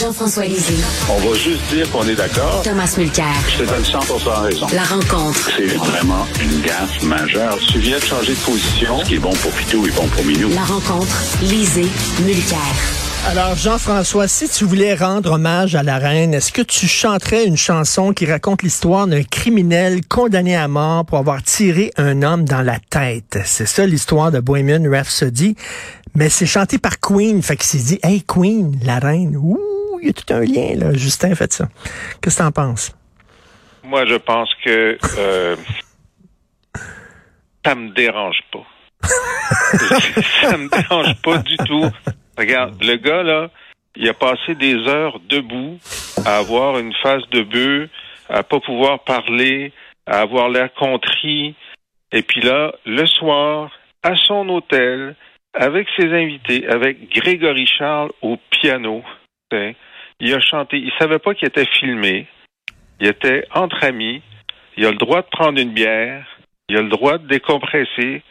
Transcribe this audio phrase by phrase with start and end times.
[0.00, 0.82] Jean-François Lisée.
[1.10, 2.62] On va juste dire qu'on est d'accord.
[2.64, 3.26] Thomas Mulcair.
[3.50, 3.98] Je te donne 100
[4.40, 4.66] raison.
[4.72, 5.50] La rencontre.
[5.54, 7.58] C'est vraiment une gaffe majeure.
[7.70, 8.98] Tu viens de changer de position.
[9.00, 10.48] Ce qui est bon pour Pitou est bon pour Minou.
[10.54, 11.14] La rencontre.
[11.42, 11.86] Lisée.
[12.24, 12.58] Mulcair.
[13.28, 17.58] Alors, Jean-François, si tu voulais rendre hommage à la reine, est-ce que tu chanterais une
[17.58, 22.62] chanson qui raconte l'histoire d'un criminel condamné à mort pour avoir tiré un homme dans
[22.62, 23.38] la tête?
[23.44, 25.56] C'est ça l'histoire de Bohemian Rhapsody.
[26.14, 29.58] Mais c'est chanté par Queen, fait qu'il s'est dit, hey Queen, la reine, ouh,
[30.02, 30.92] il y a tout un lien, là.
[30.92, 31.68] Justin fait ça.
[32.22, 32.96] Qu'est-ce que t'en penses?
[33.82, 35.56] Moi, je pense que euh,
[37.64, 38.66] ça me dérange pas.
[40.42, 41.90] ça me dérange pas du tout.
[42.36, 43.50] Regarde, le gars, là,
[43.96, 45.78] il a passé des heures debout
[46.24, 47.90] à avoir une face de bœuf,
[48.28, 49.72] à pas pouvoir parler,
[50.06, 51.54] à avoir l'air contrit.
[52.12, 53.70] Et puis là, le soir,
[54.02, 55.16] à son hôtel,
[55.54, 59.02] avec ses invités, avec Grégory Charles au piano,
[60.20, 60.78] il a chanté.
[60.78, 62.26] Il savait pas qu'il était filmé.
[63.00, 64.22] Il était entre amis.
[64.76, 66.26] Il a le droit de prendre une bière.
[66.68, 68.22] Il a le droit de décompresser.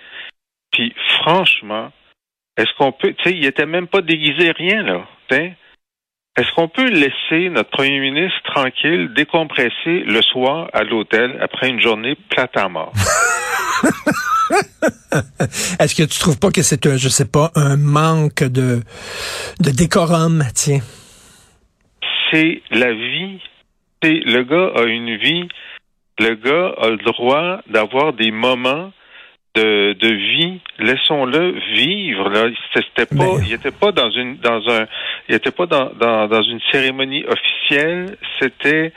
[0.71, 1.91] Puis franchement,
[2.57, 5.05] est-ce qu'on peut, tu sais, il était même pas déguisé rien là.
[5.31, 11.81] Est-ce qu'on peut laisser notre premier ministre tranquille décompresser le soir à l'hôtel après une
[11.81, 12.93] journée plate à mort?
[15.79, 18.81] Est-ce que tu trouves pas que c'est un, je sais pas, un manque de,
[19.59, 20.79] de décorum, tiens?
[22.31, 23.39] C'est la vie.
[24.03, 25.47] le gars a une vie.
[26.19, 28.91] Le gars a le droit d'avoir des moments
[29.55, 30.59] de, de vie.
[30.79, 32.29] Laissons-le vivre.
[32.29, 34.85] Là, c'était pas, il était pas dans une, dans un,
[35.27, 38.17] il était pas dans, dans, dans une cérémonie officielle.
[38.39, 38.91] C'était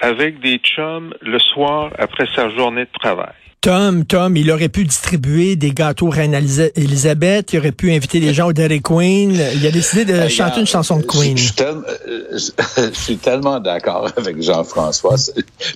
[0.00, 3.34] avec des chums le soir après sa journée de travail.
[3.60, 8.32] Tom, Tom, il aurait pu distribuer des gâteaux Reine Elisabeth, il aurait pu inviter les
[8.32, 9.32] gens au Dairy Queen.
[9.32, 11.36] Il a décidé de chanter une chanson de Queen.
[11.36, 15.16] Je, suis tellement d'accord avec Jean-François.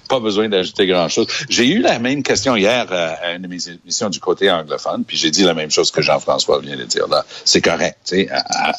[0.08, 1.26] Pas besoin d'ajouter grand-chose.
[1.48, 5.04] J'ai eu la même question hier euh, à une de mes émissions du côté anglophone,
[5.04, 7.24] puis j'ai dit la même chose que Jean-François vient de dire là.
[7.44, 8.28] C'est correct, tu sais,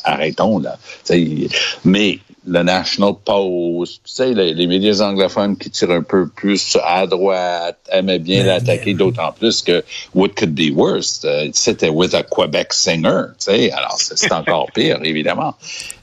[0.05, 0.77] arrêtons là.
[1.83, 7.05] Mais le National Post, tu sais, les, médias anglophones qui tirent un peu plus à
[7.05, 9.83] droite, aimaient bien l'attaquer, d'autant plus que
[10.15, 14.71] What Could Be Worse, euh, c'était with a Quebec singer, tu sais, alors c'est encore
[14.73, 15.55] pire, évidemment.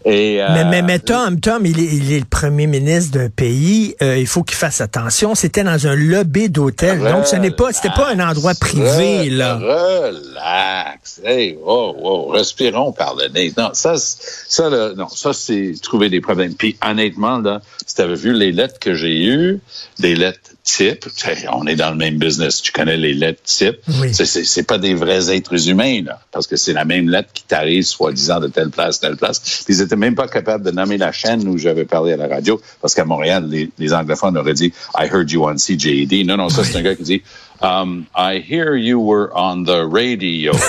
[0.05, 3.97] Et, euh, mais, mais, Tom, Tom, il est, il est le premier ministre d'un pays,
[4.01, 5.35] euh, il faut qu'il fasse attention.
[5.35, 9.57] C'était dans un lobby d'hôtel, donc ce n'est pas, c'était pas un endroit privé, là.
[9.57, 13.53] Relax, hey, oh, oh, respirons par le nez.
[13.57, 16.55] Non, ça, ça, là, non, ça, c'est trouver des problèmes.
[16.55, 19.61] Puis honnêtement, là, si tu avais vu les lettres que j'ai eues,
[19.99, 21.07] des lettres type,
[21.51, 24.13] on est dans le même business, tu connais les lettres type, oui.
[24.13, 27.85] c'est pas des vrais êtres humains, là, parce que c'est la même lettre qui t'arrive
[27.85, 29.65] soi-disant de telle place, telle place.
[29.89, 32.95] Étaient même pas capables de nommer la chaîne où j'avais parlé à la radio, parce
[32.95, 36.25] qu'à Montréal, les, les, anglophones auraient dit «I heard you on CJD».
[36.27, 37.23] Non, non, ça, c'est un gars qui dit
[37.61, 40.53] Um, I hear you were on the radio.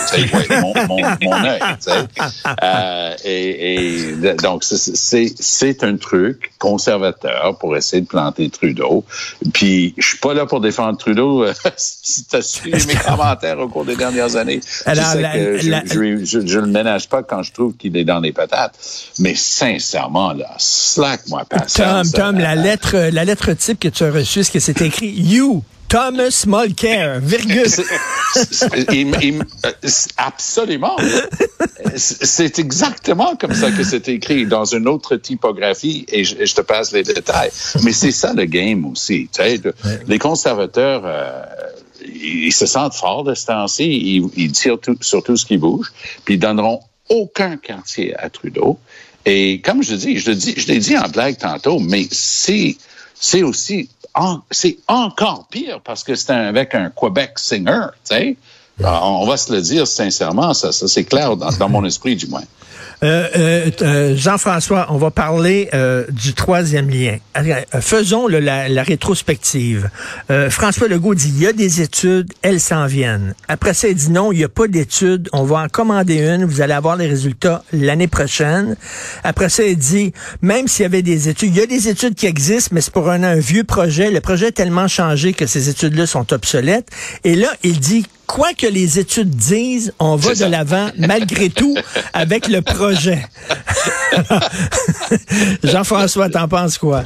[2.62, 9.04] Euh, donc, c'est un truc conservateur pour essayer de planter Trudeau.
[9.54, 11.46] Puis, je suis pas là pour défendre Trudeau.
[11.78, 16.26] si tu as suivi mes commentaires au cours des dernières années, Alors, sais que je,
[16.26, 18.78] je, je, le ménage pas quand je trouve qu'il est dans les patates.
[19.20, 22.12] Mais sincèrement, là, slack-moi patience.
[22.12, 25.10] Tom, Tom, la lettre, la lettre type que tu as reçue, ce que c'est écrit?
[25.10, 27.66] You Thomas Mulcair, virgule.
[30.18, 30.96] absolument.
[31.96, 36.92] C'est exactement comme ça que c'est écrit dans une autre typographie et je, te passe
[36.92, 37.50] les détails.
[37.84, 39.30] Mais c'est ça le game aussi.
[39.34, 39.60] Tu sais,
[40.08, 41.42] Les conservateurs, euh,
[42.06, 43.86] ils se sentent forts de ce temps-ci.
[43.86, 45.92] Ils, ils tirent sur tout ce qui bouge,
[46.24, 48.78] puis ils donneront aucun quartier à Trudeau.
[49.26, 52.78] Et comme je dis, je dis, je l'ai dit en blague tantôt, mais c'est
[53.20, 53.90] c'est aussi
[54.52, 58.38] c'est encore pire parce que c'est avec un Quebec singer, tu sais.
[58.82, 62.44] On va se le dire sincèrement, ça, ça c'est clair dans mon esprit du moins.
[63.02, 65.70] Euh, euh, euh, Jean-François, on va parler
[66.10, 67.18] du troisième lien.
[67.80, 69.90] Faisons la, rétrospective.
[70.50, 73.36] François Legault dit, il y a des études, elles s'en viennent.
[73.48, 76.46] Après ça, il dit non, il n'y a pas d'études, on va en commander une,
[76.46, 78.76] vous allez avoir les résultats l'année prochaine.
[79.24, 82.16] Après ça, il dit, même s'il y avait des études, il y a des études
[82.16, 84.12] qui existent, mais c'est pour un, un vieux projet.
[84.12, 86.90] Le projet est tellement changé que ces études-là sont obsolètes.
[87.24, 91.76] Et là, il dit, quoi que les études disent, on va de l'avant malgré tout
[92.14, 93.24] avec le projet.
[95.64, 97.02] Jean-François, t'en penses quoi?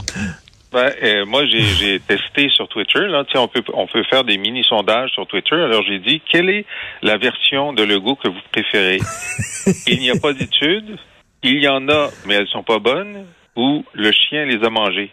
[0.73, 3.07] Ben, euh, moi, j'ai testé sur Twitter.
[3.07, 5.55] Là, on peut on peut faire des mini sondages sur Twitter.
[5.55, 6.65] Alors j'ai dit quelle est
[7.01, 8.99] la version de Lego que vous préférez?
[9.87, 10.97] Il n'y a pas d'études.
[11.41, 13.25] Il y en a, mais elles sont pas bonnes.
[13.55, 15.11] ou le chien les a mangés.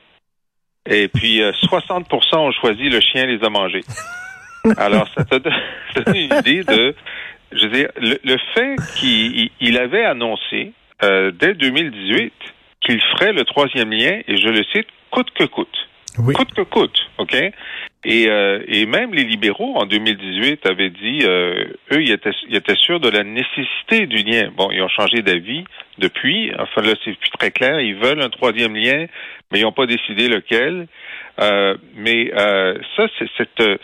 [0.89, 3.85] Et puis, euh, 60% ont choisi le chien les a mangés.
[4.77, 5.37] Alors, ça te
[6.05, 6.95] donne une idée de,
[7.53, 10.73] je veux dire, le, le fait qu'il il avait annoncé
[11.03, 12.33] euh, dès 2018
[12.81, 15.89] qu'il ferait le troisième lien, et je le cite, coûte que coûte.
[16.19, 16.35] Oui.
[16.35, 17.35] Coûte que coûte, OK?
[18.05, 22.57] Et, euh, et même les libéraux, en 2018, avaient dit, euh, eux, ils étaient, ils
[22.57, 24.51] étaient sûrs de la nécessité du lien.
[24.57, 25.65] Bon, ils ont changé d'avis
[25.99, 26.51] depuis.
[26.59, 27.81] Enfin, là, c'est plus très clair.
[27.81, 29.07] Ils veulent un troisième lien,
[29.53, 30.89] mais ils n'ont pas décidé lequel.
[31.41, 33.81] Euh, mais euh, ça, c'est cette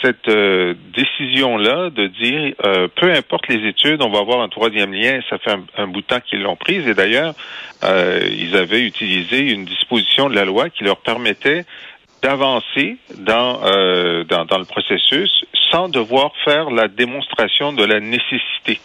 [0.00, 4.92] cette euh, décision-là de dire euh, peu importe les études, on va avoir un troisième
[4.92, 6.86] lien, ça fait un, bout de temps qu'ils l'ont prise.
[6.86, 7.34] Et d'ailleurs,
[7.82, 11.64] euh, ils avaient utilisé une disposition de la loi qui leur permettait
[12.22, 18.78] d'avancer dans, euh, dans, dans le processus sans devoir faire la démonstration de la nécessité.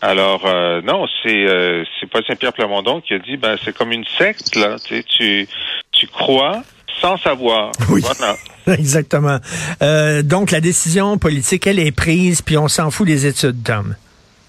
[0.00, 3.92] Alors euh, non, c'est euh, c'est pas Saint-Pierre Plamondon qui a dit ben c'est comme
[3.92, 5.46] une secte là, tu sais, tu
[5.92, 6.62] tu crois
[7.00, 7.72] sans savoir.
[7.88, 8.02] Oui.
[8.02, 8.36] Voilà.
[8.78, 9.38] Exactement.
[9.82, 13.94] Euh, donc, la décision politique, elle est prise, puis on s'en fout des études, Tom.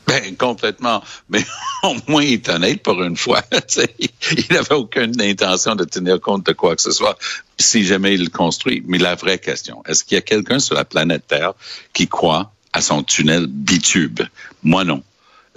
[0.08, 1.02] Ben, complètement.
[1.30, 1.44] Mais
[1.84, 3.42] au moins, il est honnête pour une fois.
[4.32, 7.18] Il n'avait aucune intention de tenir compte de quoi que ce soit
[7.58, 8.84] si jamais il le construit.
[8.86, 11.54] Mais la vraie question, est-ce qu'il y a quelqu'un sur la planète Terre
[11.94, 14.22] qui croit à son tunnel bitube?
[14.64, 15.04] Moi, non.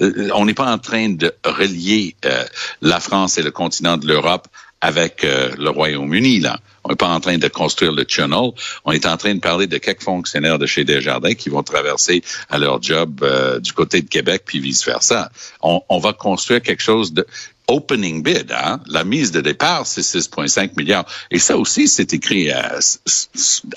[0.01, 2.45] Euh, on n'est pas en train de relier euh,
[2.81, 4.49] la France et le continent de l'Europe
[4.81, 6.61] avec euh, le Royaume-Uni, là.
[6.85, 8.51] On n'est pas en train de construire le tunnel.
[8.85, 12.23] On est en train de parler de quelques fonctionnaires de chez Desjardins qui vont traverser
[12.51, 15.31] à leur job euh, du côté de Québec, puis vice-versa.
[15.63, 17.27] On, on va construire quelque chose de
[17.69, 18.53] opening bid.
[18.53, 18.81] Hein?
[18.87, 21.07] La mise de départ, c'est 6,5 milliards.
[21.31, 22.79] Et ça aussi, c'est écrit à,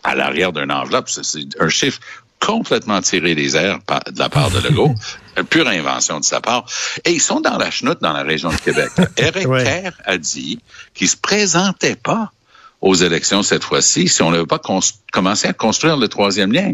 [0.04, 1.10] à l'arrière d'une enveloppe.
[1.10, 2.00] C'est un chiffre
[2.40, 3.80] complètement tiré des airs
[4.12, 4.94] de la part de Legault.
[5.38, 6.66] Une pure invention de sa part.
[7.06, 8.90] Et ils sont dans la chenoute dans la région de Québec.
[9.18, 9.64] Eric Ouais.
[9.64, 10.60] Kerr a dit
[10.94, 12.32] qu'il se présentait pas
[12.82, 14.60] aux élections cette fois-ci si on n'avait pas
[15.12, 16.74] commencé à construire le troisième lien.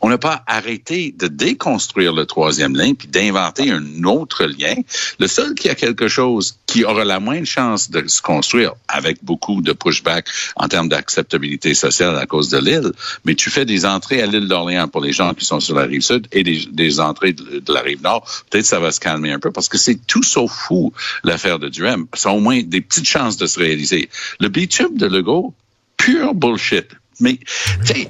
[0.00, 4.74] On n'a pas arrêté de déconstruire le troisième lien puis d'inventer un autre lien.
[5.18, 9.24] Le seul qui a quelque chose qui aura la moindre chance de se construire avec
[9.24, 12.92] beaucoup de pushback en termes d'acceptabilité sociale à cause de l'île,
[13.24, 15.84] mais tu fais des entrées à l'île d'Orléans pour les gens qui sont sur la
[15.84, 19.32] rive sud et des, entrées de, de la rive nord, peut-être ça va se calmer
[19.32, 20.92] un peu parce que c'est tout sauf fou
[21.24, 22.06] l'affaire de Duhem.
[22.14, 24.08] Ça a au moins des petites chances de se réaliser.
[24.40, 25.54] Le bitume de Legault,
[25.96, 26.86] pure bullshit.
[27.20, 27.38] Mais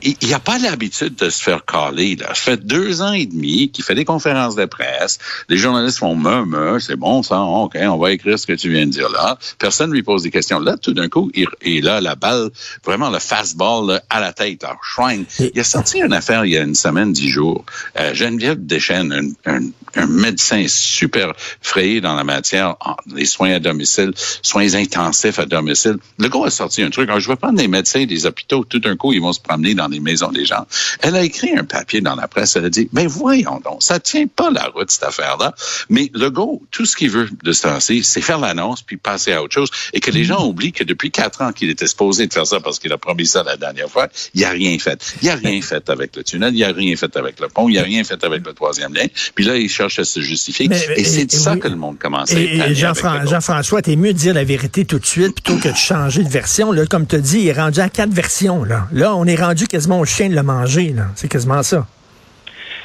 [0.04, 2.16] il n'y a pas l'habitude de se faire caler.
[2.16, 2.28] Là.
[2.28, 5.18] Ça fait deux ans et demi qu'il fait des conférences de presse.
[5.48, 8.86] Les journalistes font me, c'est bon ça, OK, on va écrire ce que tu viens
[8.86, 9.38] de dire là.
[9.58, 10.60] Personne lui pose des questions.
[10.60, 12.50] Là, tout d'un coup, il, il a la balle,
[12.84, 14.62] vraiment le fastball là, à la tête.
[14.64, 17.64] Alors, Shrine, il a sorti une affaire il y a une semaine, dix jours.
[17.98, 21.32] Euh, Geneviève Deschênes, un, un, un médecin super
[21.62, 22.76] frayé dans la matière,
[23.14, 24.12] les soins à domicile,
[24.42, 25.96] soins intensifs à domicile.
[26.18, 27.08] Le gars a sorti un truc.
[27.08, 29.88] Alors, je vais prendre des médecins des hôpitaux, tout d'un ils vont se promener dans
[29.88, 30.66] les maisons des gens.
[31.00, 33.98] Elle a écrit un papier dans la presse, elle a dit, mais voyons donc, ça
[34.00, 35.54] tient pas la route, cette affaire-là.
[35.88, 39.32] Mais le gars, tout ce qu'il veut de ce temps-ci, c'est faire l'annonce puis passer
[39.32, 42.26] à autre chose et que les gens oublient que depuis quatre ans qu'il était supposé
[42.26, 45.14] de faire ça parce qu'il a promis ça la dernière fois, il a rien fait.
[45.22, 47.78] Il a rien fait avec le tunnel, il a rien fait avec le pont, il
[47.78, 49.06] a rien fait avec le troisième lien.
[49.34, 50.68] Puis là, il cherche à se justifier.
[50.68, 51.60] Mais- et c'est et- ça oui.
[51.60, 54.98] que le monde commence à Et, et Jean-François, t'es mieux de dire la vérité tout
[54.98, 56.72] de suite plutôt que de changer de version.
[56.72, 58.64] Là, comme tu as dit, il est rendu à quatre versions.
[58.64, 60.90] Là, là on est rendu quasiment au chien de le manger.
[60.94, 61.06] là.
[61.14, 61.86] C'est quasiment ça.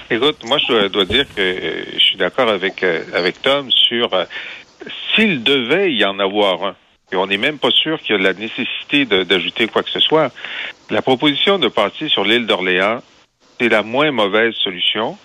[0.09, 3.71] Écoute, moi, je dois, dois dire que euh, je suis d'accord avec, euh, avec Tom
[3.71, 4.25] sur euh,
[5.15, 6.75] s'il devait y en avoir un,
[7.11, 9.89] et on n'est même pas sûr qu'il y a la nécessité de- d'ajouter quoi que
[9.89, 10.31] ce soit,
[10.89, 13.01] la proposition de partir sur l'île d'Orléans,
[13.59, 15.17] c'est la moins mauvaise solution.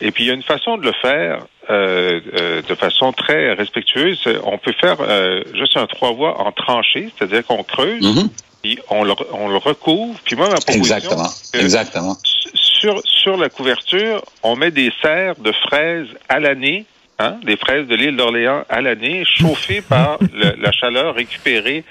[0.00, 3.52] Et puis, il y a une façon de le faire euh, euh, de façon très
[3.52, 4.20] respectueuse.
[4.44, 8.28] On peut faire euh, juste un trois voies en tranchée, c'est-à-dire qu'on creuse, Mhm.
[8.62, 10.18] Puis on le, on le recouvre.
[10.24, 10.96] Puis moi, ma proposition...
[10.96, 11.28] Exactement.
[11.54, 12.16] Exactement.
[12.54, 16.86] sur, sur la couverture, on met des serres de fraises à l'année,
[17.18, 21.84] hein, des fraises de l'île d'Orléans à l'année, chauffées par le- la chaleur récupérée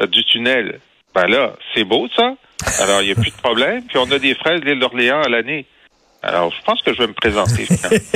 [0.00, 0.80] euh, du tunnel.
[1.14, 2.34] Ben là, c'est beau ça.
[2.80, 3.82] Alors, il n'y a plus de problème.
[3.84, 5.66] Puis on a des fraises de l'île d'Orléans à l'année.
[6.24, 7.66] Alors, je pense que je vais me présenter.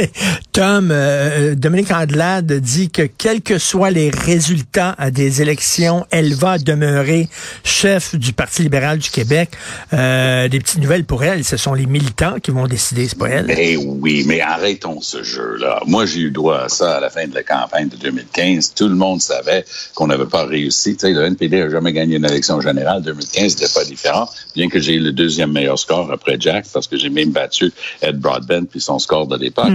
[0.52, 6.32] Tom, euh, Dominique Andelade dit que quels que soient les résultats à des élections, elle
[6.34, 7.28] va demeurer
[7.64, 9.50] chef du Parti libéral du Québec.
[9.92, 13.28] Euh, des petites nouvelles pour elle, ce sont les militants qui vont décider, c'est pas
[13.28, 13.52] elle.
[13.58, 15.80] Eh oui, mais arrêtons ce jeu-là.
[15.86, 18.74] Moi, j'ai eu droit à ça à la fin de la campagne de 2015.
[18.74, 19.64] Tout le monde savait
[19.96, 20.94] qu'on n'avait pas réussi.
[20.94, 23.02] Tu sais, le NPD n'a jamais gagné une élection générale.
[23.02, 24.28] 2015, c'était pas différent.
[24.54, 27.72] Bien que j'ai eu le deuxième meilleur score après Jack, parce que j'ai même battu
[28.02, 29.72] Ed Broadbent puis son score de l'époque.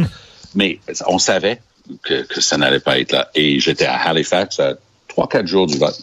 [0.56, 1.62] Mais on savait
[2.04, 3.30] que, que ça n'allait pas être là.
[3.36, 4.76] Et j'étais à Halifax à
[5.12, 6.00] trois, quatre jours du vote,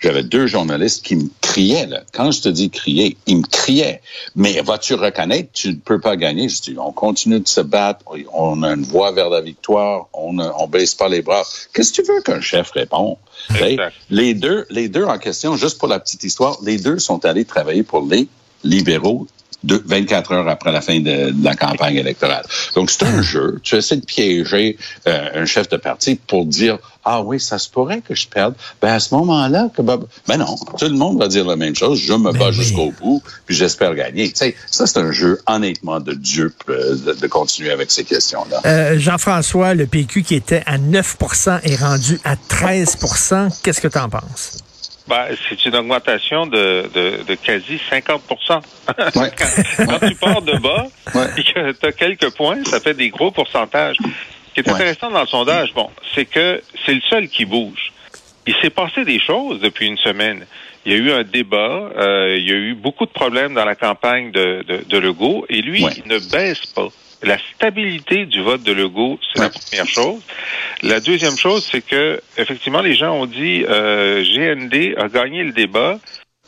[0.00, 1.86] j'avais deux journalistes qui me criaient.
[1.86, 2.02] Là.
[2.12, 4.00] Quand je te dis crier, ils me criaient.
[4.36, 6.48] Mais vas-tu reconnaître, tu ne peux pas gagner.
[6.48, 10.32] Je dis, on continue de se battre, on a une voie vers la victoire, on
[10.32, 11.42] ne on baisse pas les bras.
[11.72, 13.16] Qu'est-ce que tu veux qu'un chef réponde?
[14.10, 17.44] Les deux, les deux en question, juste pour la petite histoire, les deux sont allés
[17.44, 18.28] travailler pour les
[18.64, 19.26] libéraux
[19.64, 22.44] de 24 heures après la fin de, la campagne électorale.
[22.74, 23.60] Donc, c'est un jeu.
[23.62, 24.76] Tu essaies de piéger
[25.06, 28.54] euh, un chef de parti pour dire Ah oui, ça se pourrait que je perde.
[28.80, 29.98] Ben, à ce moment-là, que ben
[30.38, 32.00] non, tout le monde va dire la même chose.
[32.00, 34.28] Je me ben bats jusqu'au bout, puis j'espère gagner.
[34.30, 36.12] Tu sais, ça, c'est un jeu, honnêtement, de
[36.68, 38.60] euh, de, continuer avec ces questions-là.
[38.66, 43.98] Euh, Jean-François, le PQ qui était à 9% est rendu à 13% Qu'est-ce que tu
[43.98, 44.58] en penses?
[45.12, 48.22] Ben, c'est une augmentation de, de, de quasi 50
[49.16, 49.30] ouais.
[49.36, 50.86] quand, tu pars de bas
[51.36, 53.98] et que tu as quelques points, ça fait des gros pourcentages.
[54.00, 57.92] Ce qui est intéressant dans le sondage, bon, c'est que c'est le seul qui bouge.
[58.46, 60.46] Il s'est passé des choses depuis une semaine.
[60.84, 63.64] Il y a eu un débat, euh, il y a eu beaucoup de problèmes dans
[63.64, 66.88] la campagne de, de, de Legault, et lui, il ne baisse pas
[67.22, 70.20] la stabilité du vote de Legault, c'est la première chose.
[70.82, 75.52] La deuxième chose, c'est que effectivement, les gens ont dit euh, GND a gagné le
[75.52, 75.98] débat,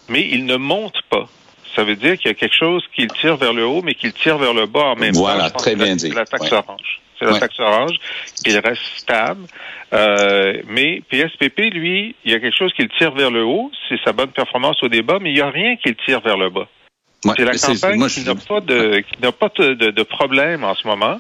[0.09, 1.29] mais il ne monte pas.
[1.77, 4.13] Ça veut dire qu'il y a quelque chose qu'il tire vers le haut, mais qu'il
[4.13, 5.21] tire vers le bas en même temps.
[5.21, 6.11] Voilà, très bien dit.
[6.11, 7.01] La taxe orange.
[7.19, 7.97] C'est la taxe orange.
[8.45, 9.47] Il reste stable.
[9.93, 13.71] Euh, mais PSPP, lui, il y a quelque chose qu'il tire vers le haut.
[13.89, 16.51] C'est sa bonne performance au débat, mais il n'y a rien qu'il tire vers le
[16.51, 16.69] bas
[17.37, 20.87] c'est la campagne qui n'a pas de qui n'a pas de, de, problème en ce
[20.87, 21.19] moment.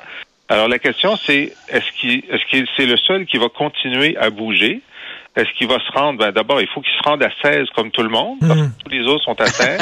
[0.48, 4.30] Alors la question c'est est-ce qu'il est-ce qu'il c'est le seul qui va continuer à
[4.30, 4.82] bouger?
[5.36, 6.20] Est-ce qu'il va se rendre?
[6.20, 8.64] Ben, d'abord, il faut qu'il se rende à 16 comme tout le monde, parce que
[8.64, 8.72] hmm.
[8.84, 9.80] tous les autres sont à 16.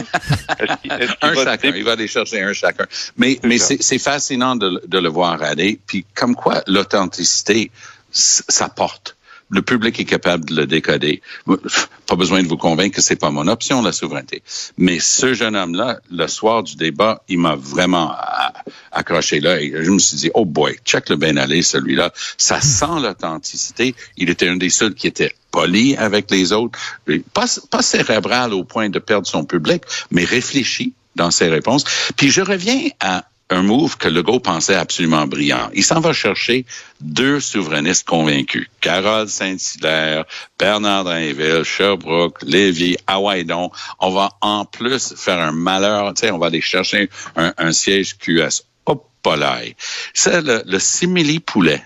[1.21, 2.87] un chacun, il va aller chercher un chacun.
[3.16, 5.78] Mais, mais c'est fascinant de, de, le voir aller.
[5.87, 7.71] Puis comme quoi l'authenticité,
[8.11, 9.16] ça porte
[9.52, 11.23] le public est capable de le décoder.
[12.06, 14.42] Pas besoin de vous convaincre que c'est pas mon option, la souveraineté.
[14.78, 18.16] Mais ce jeune homme-là, le soir du débat, il m'a vraiment
[18.90, 19.59] accroché là.
[19.61, 22.12] Je me suis dit, oh boy, check le bien celui-là.
[22.38, 23.94] Ça sent l'authenticité.
[24.16, 26.78] Il était un des seuls qui était poli avec les autres.
[27.35, 31.85] Pas, pas cérébral au point de perdre son public, mais réfléchi dans ses réponses.
[32.16, 35.71] Puis je reviens à un move que Legault pensait absolument brillant.
[35.75, 36.64] Il s'en va chercher
[37.00, 38.68] deux souverainistes convaincus.
[38.80, 40.25] Carole Saint-Hilaire,
[40.59, 43.71] Bernard Drainville, Sherbrooke, Lévy, Hawaïdon.
[44.00, 47.73] On va en plus faire un malheur, tu sais, on va aller chercher un, un
[47.73, 48.64] siège QS.
[50.14, 51.82] C'est le, le simili-poulet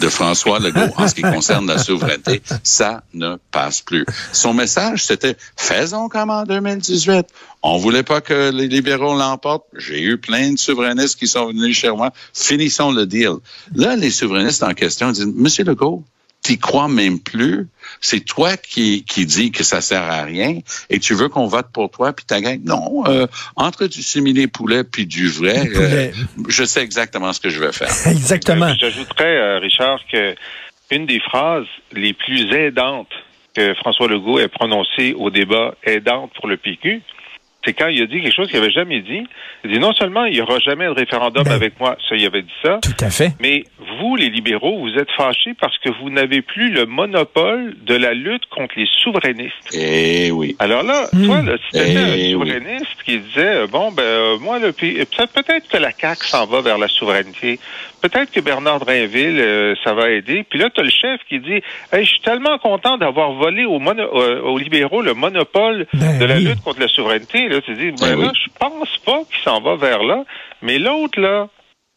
[0.00, 2.42] de François Legault en ce qui concerne la souveraineté.
[2.62, 4.04] Ça ne passe plus.
[4.32, 7.26] Son message, c'était faisons comme en 2018.
[7.62, 9.66] On voulait pas que les libéraux l'emportent.
[9.76, 12.10] J'ai eu plein de souverainistes qui sont venus chez moi.
[12.34, 13.34] Finissons le deal.
[13.74, 16.04] Là, les souverainistes en question disent, Monsieur Legault,
[16.42, 17.68] t'y crois même plus.
[18.00, 20.58] C'est toi qui, qui dis que ça sert à rien
[20.90, 22.60] et tu veux qu'on vote pour toi puis ta gang.
[22.64, 26.10] Non, euh, entre du similé poulet puis du vrai, euh,
[26.48, 27.92] je sais exactement ce que je vais faire.
[28.06, 28.66] exactement.
[28.66, 30.34] Euh, j'ajouterais, Richard, que
[30.90, 33.12] une des phrases les plus aidantes
[33.54, 37.02] que François Legault ait prononcées au débat aidante pour le PQ,
[37.64, 39.24] c'est quand il a dit quelque chose qu'il n'avait jamais dit.
[39.64, 42.26] Il dit non seulement il n'y aura jamais de référendum ben, avec moi, ça il
[42.26, 42.78] avait dit ça.
[42.82, 43.32] Tout à fait.
[43.40, 43.64] Mais
[44.00, 48.14] vous, les libéraux, vous êtes fâchés parce que vous n'avez plus le monopole de la
[48.14, 49.54] lutte contre les souverainistes.
[49.74, 50.56] Eh oui.
[50.58, 51.26] Alors là, hmm.
[51.26, 55.68] toi, là, si tu un eh souverainiste qui disait bon ben euh, moi le peut-être
[55.68, 57.58] que la CAQ s'en va vers la souveraineté.
[58.00, 60.44] Peut-être que Bernard Drainville, euh, ça va aider.
[60.48, 63.64] Puis là, tu as le chef qui dit hey, je suis tellement content d'avoir volé
[63.64, 67.74] aux, euh, aux libéraux le monopole ben de la lutte contre la souveraineté là, tu
[67.74, 70.24] dis, ben, ben je pense pas qu'il s'en va vers là.
[70.62, 71.48] Mais l'autre, là,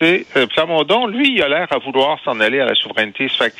[0.02, 3.30] c'est euh, Plamondon, lui, il a l'air à vouloir s'en aller à la souveraineté.
[3.30, 3.54] Fait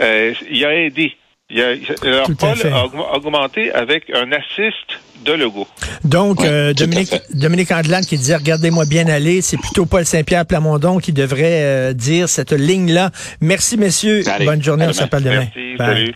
[0.00, 1.16] euh, il a aidé.
[1.50, 5.68] Il a, leur Paul a augmenté avec un assist de Legault.
[6.02, 7.68] Donc, euh, Dominique, Dominique
[8.08, 13.10] qui disait Regardez-moi bien aller, c'est plutôt Paul Saint-Pierre Plamondon qui devrait dire cette ligne-là.
[13.40, 14.22] Merci, messieurs.
[14.44, 15.46] Bonne journée, on s'appelle demain.
[15.54, 16.14] Merci, salut.